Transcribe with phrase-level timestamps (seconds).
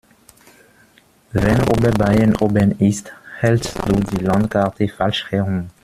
[1.31, 5.69] Wenn Oberbayern oben ist, hältst du die Landkarte falsch herum.